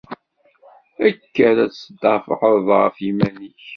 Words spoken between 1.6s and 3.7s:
ad tdafɛeḍ ɣef yiman-ik!